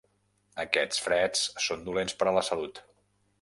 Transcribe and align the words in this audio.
Aquests 0.63 1.03
freds 1.07 1.43
són 1.67 1.85
dolents 1.91 2.17
per 2.23 2.29
a 2.33 2.35
la 2.39 2.45
salut. 2.49 2.83